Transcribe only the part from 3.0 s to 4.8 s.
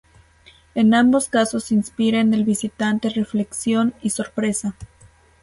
reflexión y sorpresa.